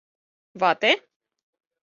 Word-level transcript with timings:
—Вате?.. 0.59 0.91